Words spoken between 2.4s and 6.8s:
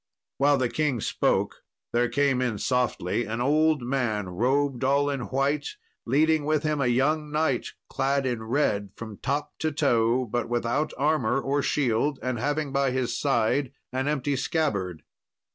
in softly an old man robed all in white, leading with